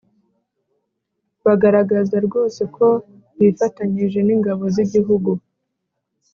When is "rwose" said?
2.27-2.61